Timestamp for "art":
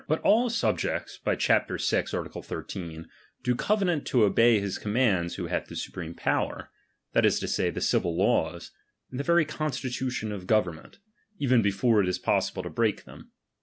2.17-2.45